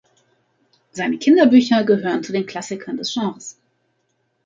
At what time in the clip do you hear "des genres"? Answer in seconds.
2.97-3.59